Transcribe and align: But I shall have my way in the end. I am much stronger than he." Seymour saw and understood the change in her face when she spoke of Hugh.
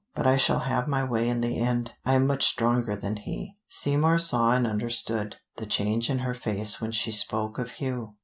But 0.15 0.25
I 0.25 0.35
shall 0.35 0.61
have 0.61 0.87
my 0.87 1.03
way 1.03 1.29
in 1.29 1.41
the 1.41 1.59
end. 1.59 1.93
I 2.05 2.15
am 2.15 2.25
much 2.25 2.43
stronger 2.47 2.95
than 2.95 3.17
he." 3.17 3.57
Seymour 3.69 4.17
saw 4.17 4.53
and 4.55 4.65
understood 4.65 5.35
the 5.57 5.67
change 5.67 6.09
in 6.09 6.17
her 6.25 6.33
face 6.33 6.81
when 6.81 6.91
she 6.91 7.11
spoke 7.11 7.59
of 7.59 7.69
Hugh. 7.73 8.15